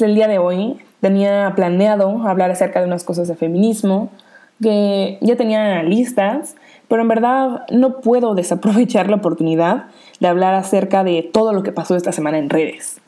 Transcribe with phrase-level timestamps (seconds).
[0.00, 4.08] pues el día de hoy tenía planeado hablar acerca de unas cosas de feminismo
[4.62, 6.56] que ya tenía listas,
[6.88, 11.72] pero en verdad no puedo desaprovechar la oportunidad de hablar acerca de todo lo que
[11.72, 12.98] pasó esta semana en redes.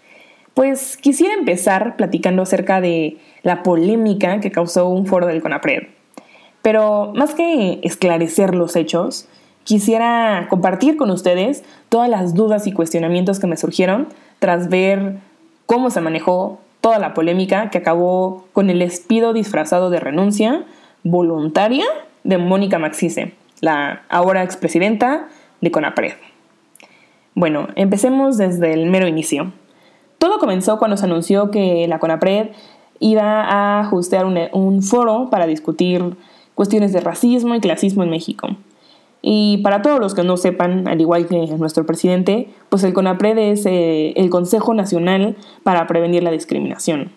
[0.53, 5.85] Pues quisiera empezar platicando acerca de la polémica que causó un foro del CONAPRED.
[6.61, 9.29] Pero más que esclarecer los hechos,
[9.65, 14.09] quisiera compartir con ustedes todas las dudas y cuestionamientos que me surgieron
[14.41, 15.17] tras ver
[15.65, 20.65] cómo se manejó toda la polémica que acabó con el despido disfrazado de renuncia
[21.05, 21.87] voluntaria
[22.25, 25.29] de Mónica Maxice, la ahora expresidenta
[25.61, 26.15] de CONAPRED.
[27.35, 29.53] Bueno, empecemos desde el mero inicio.
[30.19, 32.49] Todo comenzó cuando se anunció que la CONAPRED
[32.99, 36.17] iba a ajustear un, un foro para discutir
[36.55, 38.49] cuestiones de racismo y clasismo en México.
[39.23, 43.39] Y para todos los que no sepan, al igual que nuestro presidente, pues el CONAPRED
[43.39, 47.13] es eh, el Consejo Nacional para Prevenir la Discriminación.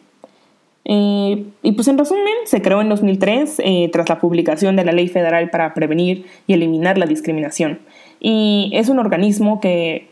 [0.88, 4.92] Eh, y pues en resumen, se creó en 2003 eh, tras la publicación de la
[4.92, 7.80] Ley Federal para Prevenir y Eliminar la Discriminación.
[8.20, 10.08] Y es un organismo que,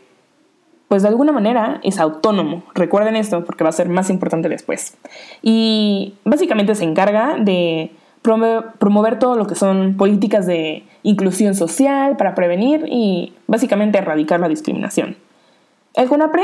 [0.88, 2.64] pues de alguna manera, es autónomo.
[2.74, 4.96] Recuerden esto porque va a ser más importante después.
[5.42, 7.92] Y básicamente se encarga de
[8.24, 14.48] promover todo lo que son políticas de inclusión social para prevenir y básicamente erradicar la
[14.48, 15.16] discriminación.
[15.92, 16.42] El CONAPRED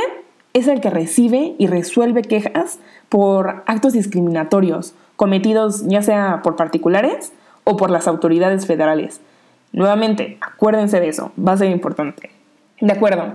[0.52, 7.32] es el que recibe y resuelve quejas por actos discriminatorios cometidos ya sea por particulares
[7.64, 9.22] o por las autoridades federales.
[9.72, 12.30] Nuevamente, acuérdense de eso, va a ser importante.
[12.80, 13.34] De acuerdo,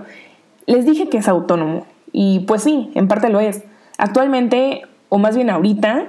[0.66, 3.64] les dije que es autónomo y pues sí, en parte lo es.
[3.98, 6.06] Actualmente, o más bien ahorita,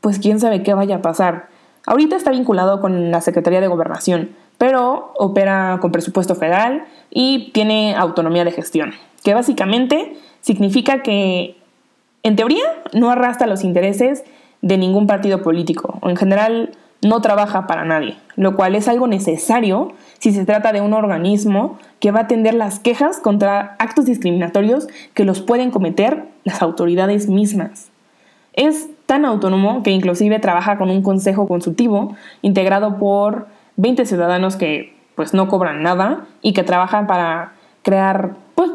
[0.00, 1.51] pues quién sabe qué vaya a pasar.
[1.86, 7.96] Ahorita está vinculado con la Secretaría de Gobernación, pero opera con presupuesto federal y tiene
[7.96, 8.92] autonomía de gestión,
[9.24, 11.56] que básicamente significa que,
[12.22, 14.24] en teoría, no arrastra los intereses
[14.60, 16.70] de ningún partido político o en general
[17.02, 21.78] no trabaja para nadie, lo cual es algo necesario si se trata de un organismo
[21.98, 27.28] que va a atender las quejas contra actos discriminatorios que los pueden cometer las autoridades
[27.28, 27.90] mismas.
[28.52, 33.46] Es tan autónomo que inclusive trabaja con un consejo consultivo integrado por
[33.76, 37.52] 20 ciudadanos que pues no cobran nada y que trabajan para
[37.82, 38.70] crear pues,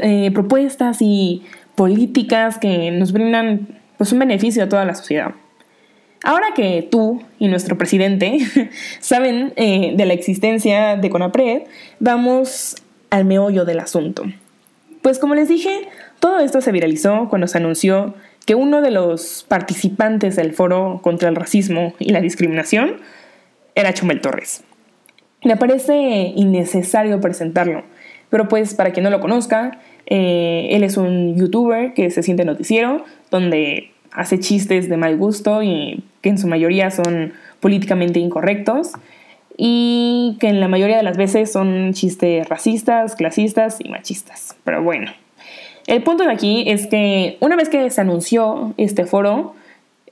[0.00, 1.42] eh, propuestas y
[1.74, 3.68] políticas que nos brindan
[3.98, 5.32] pues un beneficio a toda la sociedad.
[6.22, 8.38] Ahora que tú y nuestro presidente
[9.00, 11.64] saben eh, de la existencia de CONAPRED,
[12.00, 12.76] vamos
[13.10, 14.24] al meollo del asunto.
[15.02, 15.86] Pues como les dije,
[16.18, 21.28] todo esto se viralizó cuando se anunció que uno de los participantes del foro contra
[21.28, 22.96] el racismo y la discriminación
[23.74, 24.64] era Chumel Torres.
[25.44, 27.82] Me parece innecesario presentarlo,
[28.30, 32.44] pero pues para quien no lo conozca, eh, él es un youtuber que se siente
[32.44, 38.92] noticiero, donde hace chistes de mal gusto y que en su mayoría son políticamente incorrectos
[39.56, 44.56] y que en la mayoría de las veces son chistes racistas, clasistas y machistas.
[44.64, 45.12] Pero bueno,
[45.86, 49.54] el punto de aquí es que una vez que se anunció este foro,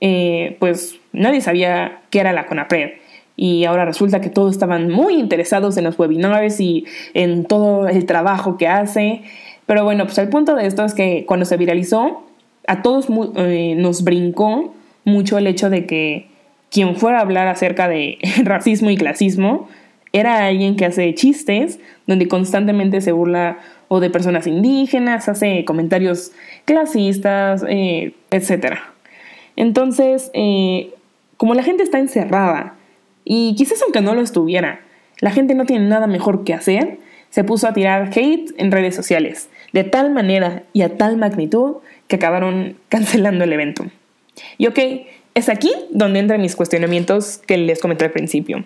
[0.01, 2.91] eh, pues nadie sabía qué era la CONAPRED.
[3.35, 6.85] Y ahora resulta que todos estaban muy interesados en los webinars y
[7.15, 9.23] en todo el trabajo que hace.
[9.65, 12.23] Pero bueno, pues el punto de esto es que cuando se viralizó,
[12.67, 14.73] a todos eh, nos brincó
[15.03, 16.27] mucho el hecho de que
[16.69, 19.67] quien fuera a hablar acerca de racismo y clasismo
[20.11, 23.57] era alguien que hace chistes donde constantemente se burla
[23.93, 26.31] o de personas indígenas, hace comentarios
[26.65, 28.77] clasistas, eh, etc.
[29.55, 30.95] Entonces, eh,
[31.37, 32.73] como la gente está encerrada,
[33.23, 34.81] y quizás aunque no lo estuviera,
[35.19, 36.97] la gente no tiene nada mejor que hacer,
[37.29, 41.75] se puso a tirar hate en redes sociales, de tal manera y a tal magnitud
[42.07, 43.85] que acabaron cancelando el evento.
[44.57, 44.79] Y ok,
[45.35, 48.65] es aquí donde entran mis cuestionamientos que les comenté al principio.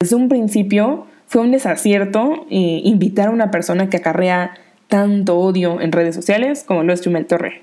[0.00, 4.54] Desde un principio fue un desacierto eh, invitar a una persona que acarrea
[4.88, 7.54] tanto odio en redes sociales como lo es Chumel Torres.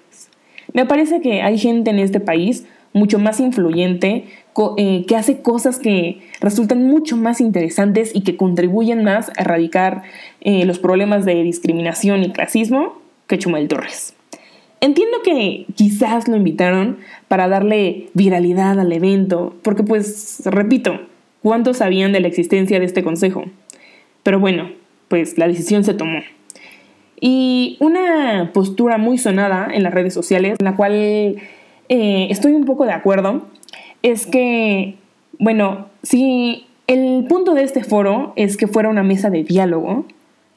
[0.74, 4.26] Me parece que hay gente en este país mucho más influyente,
[4.78, 10.03] eh, que hace cosas que resultan mucho más interesantes y que contribuyen más a erradicar
[10.41, 14.14] eh, los problemas de discriminación y clasismo que Chumel Torres.
[14.82, 16.97] Entiendo que quizás lo invitaron
[17.28, 21.00] para darle viralidad al evento, porque pues, repito,
[21.41, 23.46] ¿cuántos sabían de la existencia de este consejo?
[24.23, 24.72] Pero bueno,
[25.08, 26.20] pues la decisión se tomó.
[27.20, 32.66] Y una postura muy sonada en las redes sociales, en la cual eh, estoy un
[32.66, 33.46] poco de acuerdo,
[34.02, 34.96] es que,
[35.38, 40.06] bueno, si el punto de este foro es que fuera una mesa de diálogo,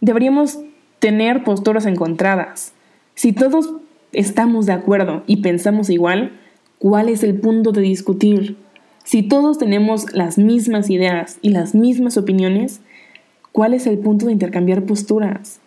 [0.00, 0.58] deberíamos
[1.00, 2.72] tener posturas encontradas.
[3.14, 3.75] Si todos
[4.12, 6.32] estamos de acuerdo y pensamos igual,
[6.78, 8.56] ¿cuál es el punto de discutir?
[9.05, 12.81] Si todos tenemos las mismas ideas y las mismas opiniones,
[13.54, 15.60] ¿cuál es el punto de intercambiar posturas?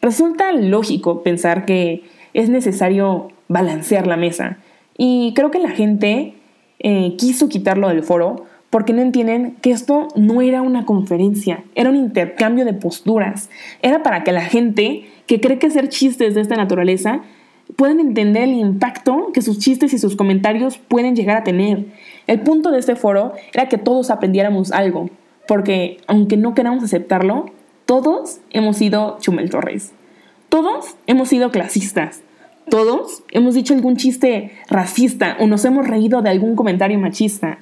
[0.00, 2.04] Resulta lógico pensar que
[2.34, 4.58] es necesario balancear la mesa
[4.96, 6.34] y creo que la gente
[6.78, 11.90] eh, quiso quitarlo del foro porque no entienden que esto no era una conferencia, era
[11.90, 13.50] un intercambio de posturas.
[13.82, 17.22] Era para que la gente que cree que hacer chistes de esta naturaleza
[17.74, 21.86] puedan entender el impacto que sus chistes y sus comentarios pueden llegar a tener.
[22.28, 25.10] El punto de este foro era que todos aprendiéramos algo,
[25.46, 27.46] porque aunque no queramos aceptarlo,
[27.86, 29.92] todos hemos sido Chumel Torres.
[30.48, 32.22] Todos hemos sido clasistas.
[32.68, 37.58] Todos hemos dicho algún chiste racista o nos hemos reído de algún comentario machista.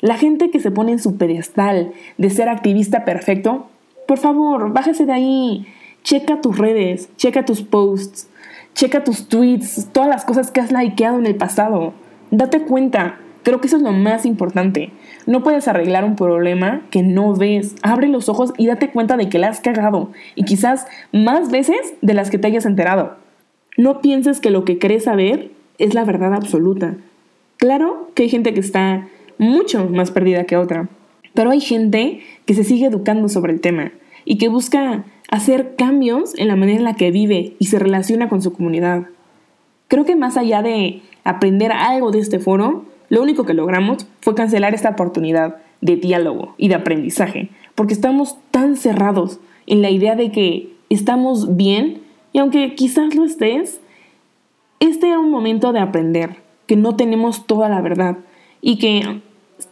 [0.00, 3.68] La gente que se pone en su pedestal de ser activista perfecto,
[4.06, 5.66] por favor, bájese de ahí.
[6.02, 8.28] Checa tus redes, checa tus posts,
[8.74, 11.94] checa tus tweets, todas las cosas que has likeado en el pasado.
[12.30, 14.90] Date cuenta, creo que eso es lo más importante.
[15.26, 17.76] No puedes arreglar un problema que no ves.
[17.82, 20.10] Abre los ojos y date cuenta de que la has cagado.
[20.34, 23.16] Y quizás más veces de las que te hayas enterado.
[23.76, 26.96] No pienses que lo que crees saber es la verdad absoluta.
[27.58, 29.06] Claro que hay gente que está
[29.38, 30.88] mucho más perdida que otra.
[31.34, 33.92] Pero hay gente que se sigue educando sobre el tema
[34.24, 38.28] y que busca hacer cambios en la manera en la que vive y se relaciona
[38.28, 39.06] con su comunidad.
[39.88, 44.34] Creo que más allá de aprender algo de este foro, lo único que logramos fue
[44.34, 50.16] cancelar esta oportunidad de diálogo y de aprendizaje, porque estamos tan cerrados en la idea
[50.16, 52.02] de que estamos bien
[52.32, 53.80] y aunque quizás lo estés,
[54.80, 56.36] este era un momento de aprender,
[56.66, 58.18] que no tenemos toda la verdad
[58.60, 59.20] y que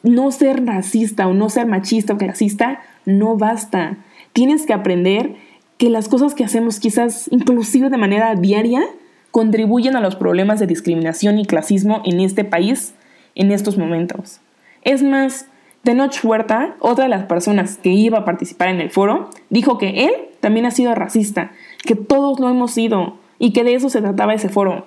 [0.02, 3.98] no ser racista o no ser machista o clasista no basta.
[4.32, 5.34] Tienes que aprender
[5.78, 8.82] que las cosas que hacemos quizás inclusive de manera diaria
[9.30, 12.94] contribuyen a los problemas de discriminación y clasismo en este país
[13.34, 14.40] en estos momentos.
[14.82, 15.46] Es más,
[15.84, 20.04] Tenoch Huerta, otra de las personas que iba a participar en el foro, dijo que
[20.04, 21.52] él también ha sido racista,
[21.84, 24.86] que todos lo hemos sido y que de eso se trataba ese foro.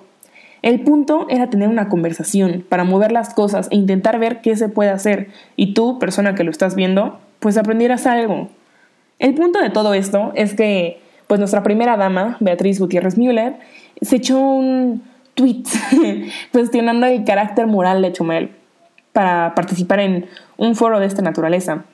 [0.62, 4.68] El punto era tener una conversación para mover las cosas e intentar ver qué se
[4.68, 8.48] puede hacer y tú, persona que lo estás viendo, pues aprendieras algo.
[9.18, 13.56] El punto de todo esto es que pues nuestra primera dama, Beatriz Gutiérrez Müller,
[14.00, 15.02] se echó un
[15.36, 15.62] tweet
[16.52, 18.50] cuestionando el carácter moral de Chumel
[19.12, 21.84] para participar en un foro de esta naturaleza.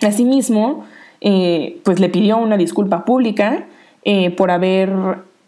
[0.00, 0.86] Asimismo,
[1.20, 3.66] eh, pues le pidió una disculpa pública
[4.04, 4.90] eh, por haber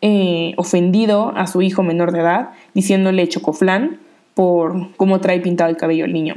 [0.03, 3.99] eh, ofendido a su hijo menor de edad, diciéndole chocoflán
[4.35, 6.37] por cómo trae pintado el cabello el niño.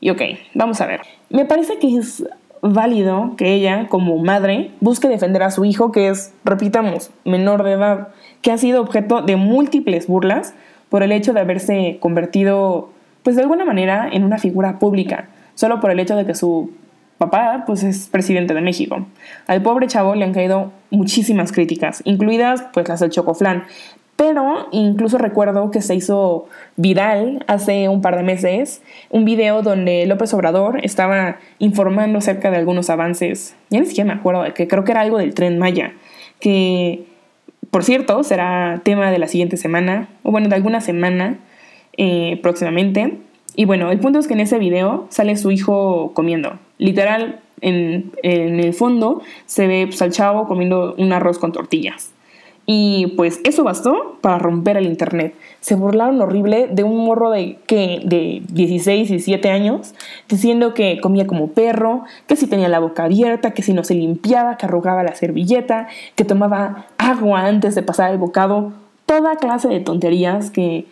[0.00, 0.22] Y ok,
[0.54, 1.00] vamos a ver.
[1.30, 2.24] Me parece que es
[2.62, 7.72] válido que ella, como madre, busque defender a su hijo, que es, repitamos, menor de
[7.72, 8.08] edad,
[8.42, 10.54] que ha sido objeto de múltiples burlas
[10.88, 12.90] por el hecho de haberse convertido,
[13.22, 16.70] pues de alguna manera, en una figura pública, solo por el hecho de que su
[17.18, 19.06] papá pues es presidente de México.
[19.46, 23.64] Al pobre chavo le han caído muchísimas críticas, incluidas pues las del Chocoflán.
[24.16, 26.46] Pero incluso recuerdo que se hizo
[26.76, 32.56] viral hace un par de meses un video donde López Obrador estaba informando acerca de
[32.56, 33.54] algunos avances.
[33.68, 35.92] Ya ni siquiera me acuerdo, que creo que era algo del tren Maya,
[36.40, 37.04] que
[37.70, 41.38] por cierto será tema de la siguiente semana, o bueno, de alguna semana
[41.96, 43.18] eh, próximamente.
[43.54, 46.58] Y bueno, el punto es que en ese video sale su hijo comiendo.
[46.78, 52.12] Literal, en, el fondo se ve pues, al chavo comiendo un arroz con tortillas.
[52.68, 55.34] Y pues eso bastó para romper el internet.
[55.60, 59.94] Se burlaron horrible de un morro de, que de 16, 17 años,
[60.28, 63.94] diciendo que comía como perro, que si tenía la boca abierta, que si no se
[63.94, 68.72] limpiaba, que arrugaba la servilleta, que tomaba agua antes de pasar el bocado.
[69.06, 70.86] Toda clase de tonterías que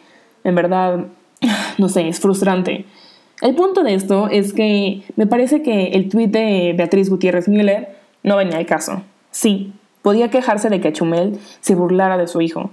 [0.44, 1.06] en verdad,
[1.78, 2.84] no sé, es frustrante.
[3.42, 7.96] El punto de esto es que me parece que el tuit de Beatriz Gutiérrez Müller
[8.22, 9.02] no venía al caso.
[9.32, 9.72] Sí,
[10.04, 12.70] podía quejarse de que Chumel se burlara de su hijo,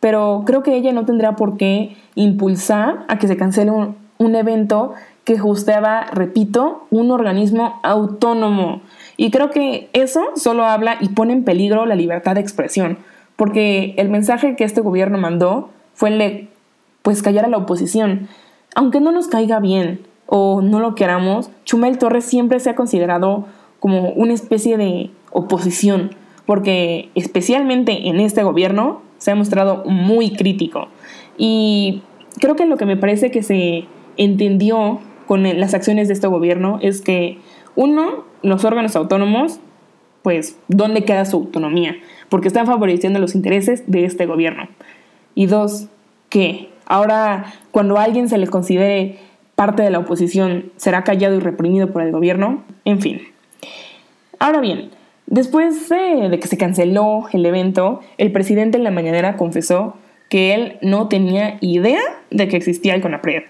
[0.00, 4.34] pero creo que ella no tendrá por qué impulsar a que se cancele un, un
[4.34, 4.92] evento
[5.24, 8.82] que hosteaba, repito, un organismo autónomo.
[9.16, 12.98] Y creo que eso solo habla y pone en peligro la libertad de expresión,
[13.36, 16.50] porque el mensaje que este gobierno mandó fue el
[17.00, 18.28] pues callar a la oposición.
[18.74, 23.46] Aunque no nos caiga bien o no lo queramos, Chumel Torres siempre se ha considerado
[23.80, 26.10] como una especie de oposición,
[26.46, 30.88] porque especialmente en este gobierno se ha mostrado muy crítico.
[31.38, 32.02] Y
[32.40, 33.84] creo que lo que me parece que se
[34.16, 37.38] entendió con las acciones de este gobierno es que,
[37.76, 39.58] uno, los órganos autónomos,
[40.22, 41.96] pues, ¿dónde queda su autonomía?
[42.28, 44.68] Porque están favoreciendo los intereses de este gobierno.
[45.34, 45.88] Y dos,
[46.28, 46.68] ¿qué?
[46.86, 49.18] Ahora, cuando a alguien se le considere
[49.54, 52.64] parte de la oposición, será callado y reprimido por el gobierno.
[52.84, 53.22] En fin.
[54.38, 54.90] Ahora bien,
[55.26, 59.94] después de que se canceló el evento, el presidente en la mañanera confesó
[60.28, 62.00] que él no tenía idea
[62.30, 63.44] de que existía el CONAPRED.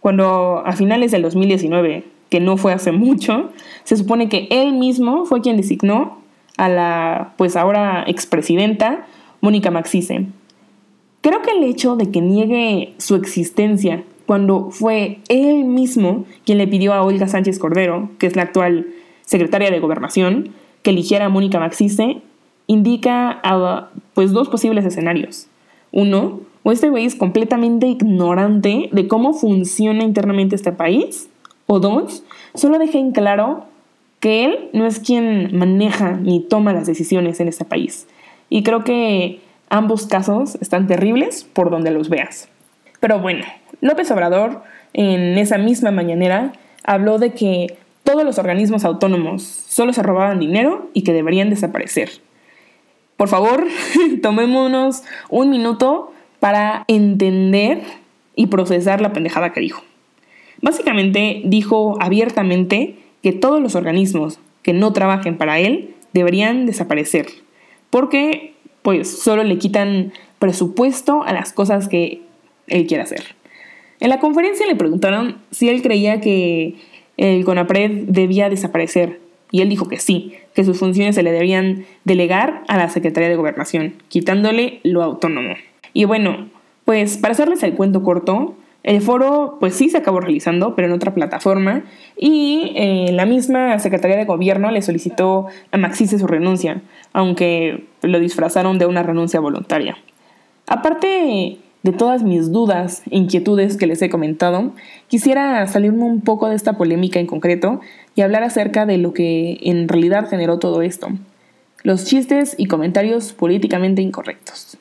[0.00, 3.52] Cuando a finales del 2019, que no fue hace mucho,
[3.84, 6.18] se supone que él mismo fue quien designó
[6.56, 9.06] a la, pues ahora expresidenta,
[9.40, 10.26] Mónica Maxice.
[11.20, 16.66] Creo que el hecho de que niegue su existencia cuando fue él mismo quien le
[16.66, 18.88] pidió a Olga Sánchez Cordero, que es la actual
[19.22, 20.50] secretaria de Gobernación,
[20.84, 22.18] que eligiera a Mónica Maxice,
[22.68, 23.42] indica
[24.12, 25.48] pues dos posibles escenarios.
[25.90, 31.28] Uno, o este güey es completamente ignorante de cómo funciona internamente este país.
[31.66, 32.22] O dos,
[32.54, 33.64] solo deja en claro
[34.20, 38.06] que él no es quien maneja ni toma las decisiones en este país.
[38.50, 42.48] Y creo que ambos casos están terribles por donde los veas.
[43.00, 43.44] Pero bueno,
[43.80, 44.62] López Obrador
[44.92, 46.52] en esa misma mañanera
[46.84, 52.10] habló de que todos los organismos autónomos solo se robaban dinero y que deberían desaparecer
[53.16, 53.66] por favor,
[54.22, 57.82] tomémonos un minuto para entender
[58.36, 59.82] y procesar la pendejada que dijo.
[60.60, 67.26] Básicamente dijo abiertamente que todos los organismos que no trabajen para él deberían desaparecer,
[67.90, 72.22] porque pues solo le quitan presupuesto a las cosas que
[72.66, 73.36] él quiere hacer.
[74.00, 76.76] En la conferencia le preguntaron si él creía que
[77.16, 81.84] el CONAPRED debía desaparecer y él dijo que sí, que sus funciones se le debían
[82.04, 85.54] delegar a la Secretaría de Gobernación, quitándole lo autónomo.
[85.92, 86.48] Y bueno,
[86.84, 90.94] pues para hacerles el cuento corto, el foro pues sí se acabó realizando, pero en
[90.94, 91.84] otra plataforma,
[92.16, 98.18] y eh, la misma Secretaría de Gobierno le solicitó a Maxice su renuncia, aunque lo
[98.20, 99.96] disfrazaron de una renuncia voluntaria.
[100.66, 104.72] Aparte de todas mis dudas e inquietudes que les he comentado,
[105.08, 107.80] quisiera salirme un poco de esta polémica en concreto
[108.16, 111.08] y hablar acerca de lo que en realidad generó todo esto,
[111.82, 114.78] los chistes y comentarios políticamente incorrectos.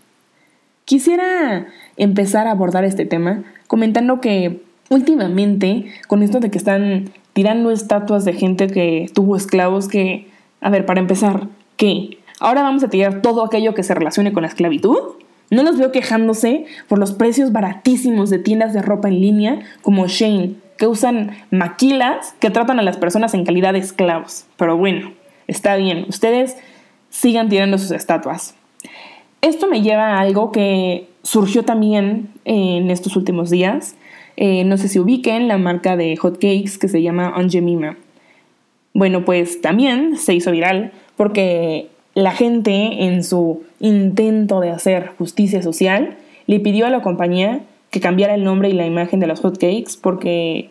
[0.85, 1.67] Quisiera
[1.97, 8.23] empezar a abordar este tema comentando que últimamente, con esto de que están tirando estatuas
[8.23, 10.29] de gente que tuvo esclavos, que,
[10.61, 12.17] a ver, para empezar, ¿qué?
[12.39, 14.97] ¿Ahora vamos a tirar todo aquello que se relacione con la esclavitud?
[15.53, 20.07] No los veo quejándose por los precios baratísimos de tiendas de ropa en línea como
[20.07, 24.45] Shane, que usan maquilas que tratan a las personas en calidad de esclavos.
[24.57, 25.11] Pero bueno,
[25.47, 26.57] está bien, ustedes
[27.09, 28.55] sigan tirando sus estatuas.
[29.41, 33.95] Esto me lleva a algo que surgió también en estos últimos días.
[34.37, 37.97] Eh, no sé si ubiquen la marca de hotcakes que se llama Angemima.
[38.95, 45.61] Bueno, pues también se hizo viral porque la gente, en su intento de hacer justicia
[45.61, 49.41] social, le pidió a la compañía que cambiara el nombre y la imagen de los
[49.41, 50.69] hotcakes porque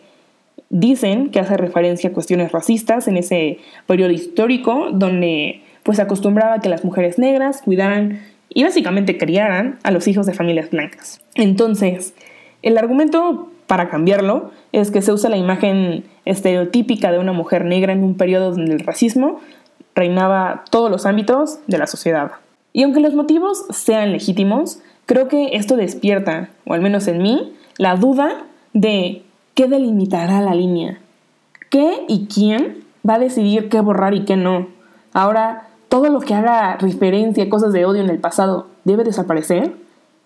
[0.69, 6.69] dicen que hace referencia a cuestiones racistas en ese periodo histórico donde pues acostumbraba que
[6.69, 11.21] las mujeres negras cuidaran y básicamente criaran a los hijos de familias blancas.
[11.35, 12.13] Entonces,
[12.61, 17.93] el argumento para cambiarlo es que se usa la imagen estereotípica de una mujer negra
[17.93, 19.39] en un periodo donde el racismo
[19.95, 22.31] reinaba todos los ámbitos de la sociedad.
[22.73, 27.53] Y aunque los motivos sean legítimos, creo que esto despierta, o al menos en mí,
[27.77, 29.23] la duda de
[29.53, 30.99] qué delimitará la línea.
[31.69, 34.67] ¿Qué y quién va a decidir qué borrar y qué no?
[35.13, 39.75] Ahora, todo lo que haga referencia a cosas de odio en el pasado debe desaparecer.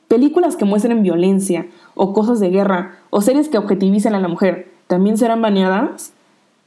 [0.08, 4.72] Películas que muestren violencia o cosas de guerra o series que objetivicen a la mujer
[4.88, 6.14] también serán baneadas.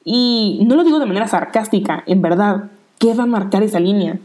[0.04, 2.64] Y no lo digo de manera sarcástica, en verdad,
[3.00, 4.18] ¿Qué va a marcar esa línea?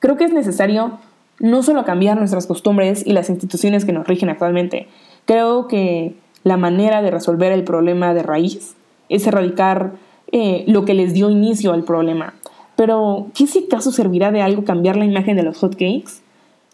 [0.00, 0.98] Creo que es necesario
[1.40, 4.86] no solo cambiar nuestras costumbres y las instituciones que nos rigen actualmente,
[5.24, 8.76] creo que la manera de resolver el problema de raíz
[9.08, 9.92] es erradicar
[10.30, 12.34] eh, lo que les dio inicio al problema.
[12.76, 16.20] Pero, ¿qué si caso servirá de algo cambiar la imagen de los hotcakes?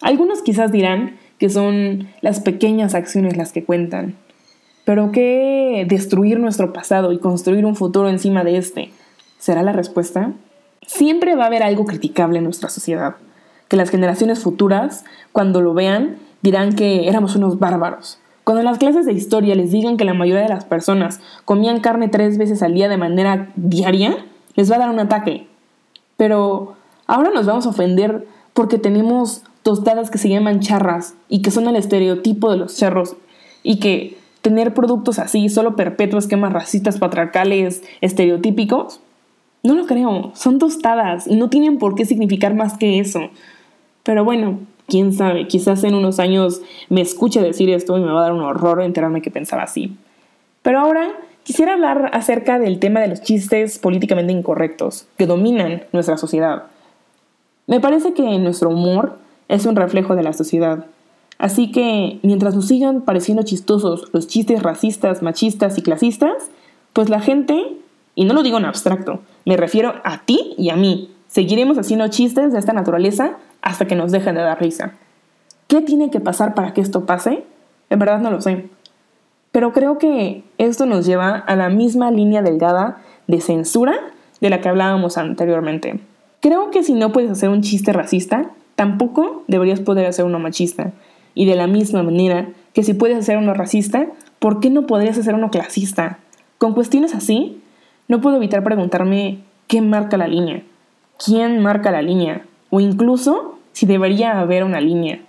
[0.00, 4.16] Algunos quizás dirán que son las pequeñas acciones las que cuentan.
[4.84, 8.90] Pero ¿qué destruir nuestro pasado y construir un futuro encima de este?
[9.38, 10.32] ¿Será la respuesta?
[10.86, 13.16] Siempre va a haber algo criticable en nuestra sociedad,
[13.68, 18.18] que las generaciones futuras, cuando lo vean, dirán que éramos unos bárbaros.
[18.44, 21.80] Cuando en las clases de historia les digan que la mayoría de las personas comían
[21.80, 25.48] carne tres veces al día de manera diaria, les va a dar un ataque.
[26.18, 26.74] Pero
[27.06, 31.66] ahora nos vamos a ofender porque tenemos tostadas que se llaman charras y que son
[31.66, 33.16] el estereotipo de los cerros
[33.62, 39.00] y que tener productos así solo perpetúa esquemas racistas, patriarcales, estereotípicos,
[39.64, 43.30] no lo creo, son tostadas y no tienen por qué significar más que eso.
[44.02, 48.20] Pero bueno, Quién sabe, quizás en unos años me escuche decir esto y me va
[48.20, 49.96] a dar un horror enterarme que pensaba así.
[50.62, 51.08] Pero ahora
[51.42, 56.64] quisiera hablar acerca del tema de los chistes políticamente incorrectos que dominan nuestra sociedad.
[57.66, 59.16] Me parece que nuestro humor
[59.48, 60.84] es un reflejo de la sociedad.
[61.38, 66.50] Así que mientras nos sigan pareciendo chistosos los chistes racistas, machistas y clasistas,
[66.92, 67.78] pues la gente,
[68.14, 72.08] y no lo digo en abstracto, me refiero a ti y a mí, seguiremos haciendo
[72.08, 74.92] chistes de esta naturaleza hasta que nos dejen de dar risa.
[75.66, 77.44] ¿Qué tiene que pasar para que esto pase?
[77.90, 78.68] En verdad no lo sé.
[79.50, 83.94] Pero creo que esto nos lleva a la misma línea delgada de censura
[84.40, 86.00] de la que hablábamos anteriormente.
[86.40, 90.92] Creo que si no puedes hacer un chiste racista, tampoco deberías poder hacer uno machista.
[91.34, 94.06] Y de la misma manera que si puedes hacer uno racista,
[94.38, 96.18] ¿por qué no podrías hacer uno clasista?
[96.58, 97.62] Con cuestiones así,
[98.08, 100.62] no puedo evitar preguntarme qué marca la línea,
[101.24, 105.20] quién marca la línea, o incluso si debería haber una línea.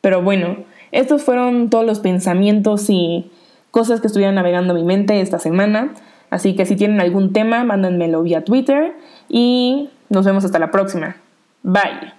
[0.00, 0.58] Pero bueno,
[0.92, 3.30] estos fueron todos los pensamientos y
[3.70, 5.92] cosas que estuvieron navegando mi mente esta semana.
[6.30, 8.94] Así que si tienen algún tema, mándenmelo vía Twitter
[9.28, 11.16] y nos vemos hasta la próxima.
[11.62, 12.15] Bye.